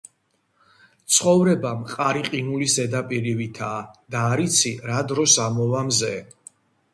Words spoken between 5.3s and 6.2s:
ამოვა მზე.